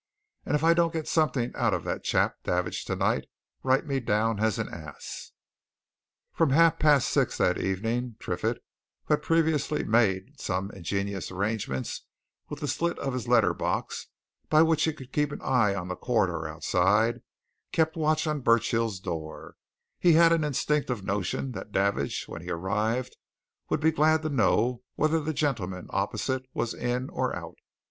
[0.47, 3.25] And if I don't get something out of that chap Davidge tonight,
[3.61, 5.31] write me down an ass!"
[6.33, 8.63] From half past six that evening, Triffitt,
[9.05, 12.01] who had previously made some ingenious arrangements
[12.49, 14.07] with the slit of his letter box,
[14.49, 17.21] by which he could keep an eye on the corridor outside,
[17.71, 19.55] kept watch on Burchill's door
[19.99, 23.17] he had an instinctive notion that Davidge, when he arrived,
[23.69, 27.57] would be glad to know whether the gentleman opposite was in or out.